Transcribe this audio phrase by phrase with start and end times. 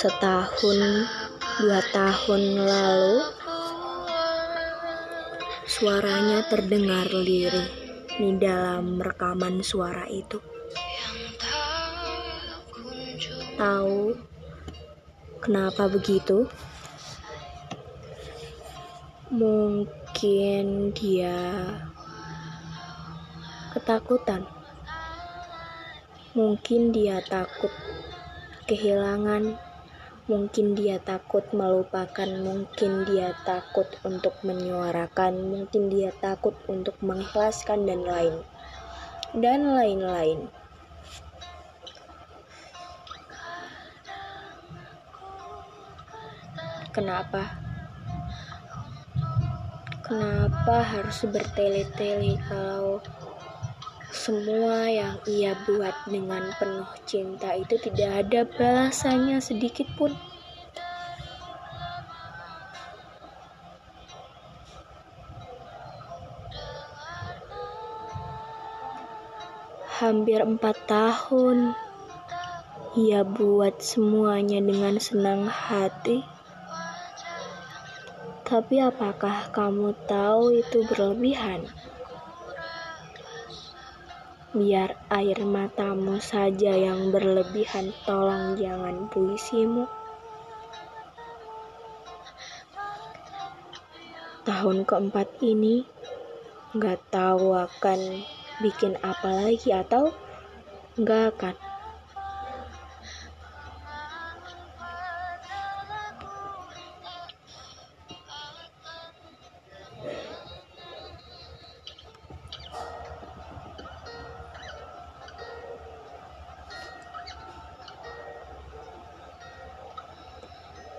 [0.00, 1.04] setahun
[1.60, 3.20] dua tahun lalu
[5.68, 7.68] suaranya terdengar lirih
[8.16, 10.40] di dalam rekaman suara itu.
[13.60, 14.16] Tahu
[15.44, 16.48] kenapa begitu?
[19.28, 21.44] Mungkin dia
[23.76, 24.48] ketakutan.
[26.32, 27.68] Mungkin dia takut
[28.64, 29.60] kehilangan
[30.28, 38.04] Mungkin dia takut melupakan, mungkin dia takut untuk menyuarakan, mungkin dia takut untuk mengikhlaskan dan
[38.04, 38.36] lain
[39.36, 40.50] dan lain-lain.
[46.90, 47.54] Kenapa?
[50.02, 52.98] Kenapa harus bertele-tele kalau
[54.10, 60.10] semua yang ia buat dengan penuh cinta itu tidak ada balasannya sedikit pun.
[70.02, 71.78] Hampir empat tahun
[72.98, 76.26] ia buat semuanya dengan senang hati.
[78.42, 81.70] Tapi apakah kamu tahu itu berlebihan?
[84.50, 89.86] Biar air matamu saja yang berlebihan, tolong jangan puisimu.
[94.42, 95.86] Tahun keempat ini,
[96.74, 98.26] nggak tahu akan
[98.58, 100.10] bikin apa lagi atau
[100.98, 101.69] nggak akan.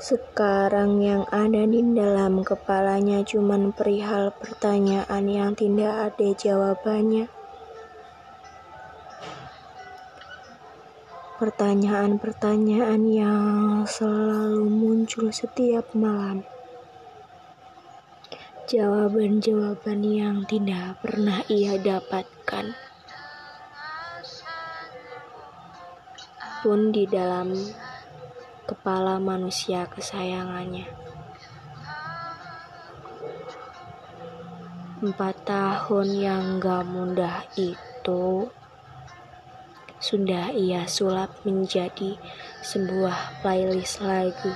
[0.00, 7.28] Sekarang yang ada di dalam kepalanya cuma perihal pertanyaan yang tidak ada jawabannya.
[11.36, 13.44] Pertanyaan-pertanyaan yang
[13.84, 16.48] selalu muncul setiap malam.
[18.72, 22.72] Jawaban-jawaban yang tidak pernah ia dapatkan.
[26.64, 27.52] Pun di dalam
[28.70, 30.86] kepala manusia kesayangannya.
[35.02, 38.46] Empat tahun yang gak mudah itu
[39.98, 42.14] sudah ia sulap menjadi
[42.62, 44.54] sebuah playlist lagu.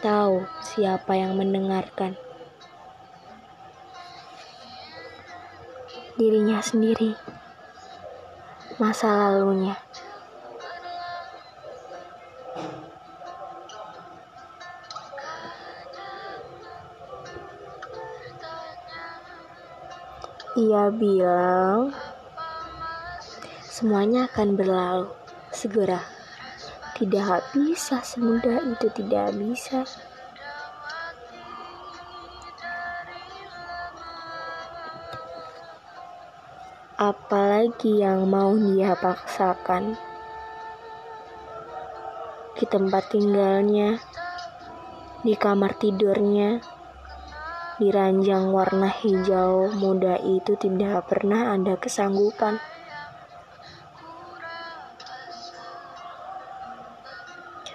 [0.00, 2.16] Tahu siapa yang mendengarkan?
[6.16, 7.12] Dirinya sendiri,
[8.80, 9.74] masa lalunya.
[20.54, 21.90] Ia bilang
[23.66, 25.10] semuanya akan berlalu
[25.50, 25.98] segera.
[26.94, 29.82] Tidak bisa semudah itu, tidak bisa.
[37.02, 39.98] Apalagi yang mau dia paksakan
[42.54, 43.98] di tempat tinggalnya,
[45.26, 46.73] di kamar tidurnya
[47.74, 52.62] di ranjang warna hijau muda itu tidak pernah ada kesanggupan.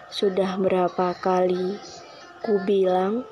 [0.08, 1.80] Sudah berapa kali
[2.40, 3.28] ku bilang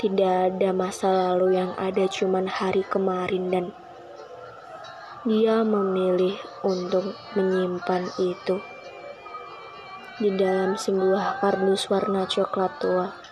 [0.00, 3.66] tidak ada masa lalu yang ada cuman hari kemarin dan
[5.24, 8.60] dia memilih untuk menyimpan itu
[10.20, 13.23] di dalam sebuah kardus warna coklat tua.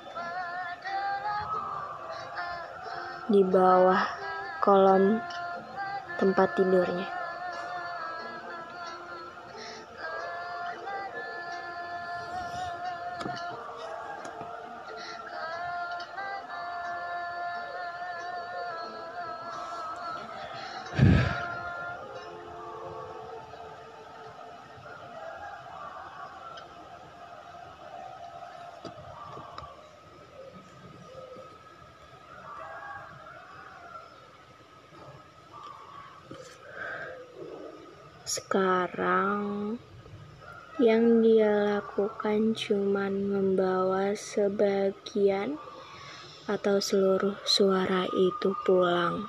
[3.32, 4.05] Di bawah
[4.61, 5.17] kolom
[6.20, 7.08] tempat tidurnya.
[38.32, 39.76] Sekarang
[40.81, 45.61] yang dia lakukan cuma membawa sebagian
[46.49, 49.29] atau seluruh suara itu pulang.